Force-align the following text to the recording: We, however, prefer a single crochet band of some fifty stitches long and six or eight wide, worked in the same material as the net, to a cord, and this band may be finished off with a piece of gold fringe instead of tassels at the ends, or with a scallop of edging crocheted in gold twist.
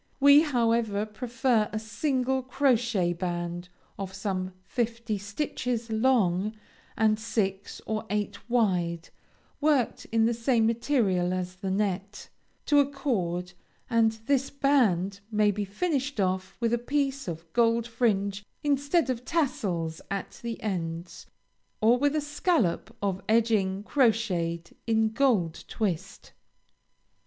We, 0.19 0.41
however, 0.41 1.05
prefer 1.05 1.69
a 1.71 1.77
single 1.77 2.41
crochet 2.41 3.13
band 3.13 3.69
of 3.99 4.15
some 4.15 4.53
fifty 4.63 5.19
stitches 5.19 5.91
long 5.91 6.55
and 6.97 7.19
six 7.19 7.81
or 7.85 8.07
eight 8.09 8.49
wide, 8.49 9.09
worked 9.59 10.05
in 10.05 10.25
the 10.25 10.33
same 10.33 10.65
material 10.65 11.33
as 11.33 11.57
the 11.57 11.69
net, 11.69 12.29
to 12.65 12.79
a 12.79 12.89
cord, 12.91 13.53
and 13.91 14.13
this 14.25 14.49
band 14.49 15.19
may 15.31 15.51
be 15.51 15.65
finished 15.65 16.19
off 16.19 16.57
with 16.59 16.73
a 16.73 16.79
piece 16.79 17.27
of 17.27 17.45
gold 17.53 17.85
fringe 17.85 18.43
instead 18.63 19.07
of 19.11 19.23
tassels 19.23 20.01
at 20.09 20.39
the 20.41 20.59
ends, 20.63 21.27
or 21.79 21.99
with 21.99 22.15
a 22.15 22.21
scallop 22.21 22.97
of 23.03 23.21
edging 23.29 23.83
crocheted 23.83 24.75
in 24.87 25.09
gold 25.09 25.63
twist. 25.67 26.33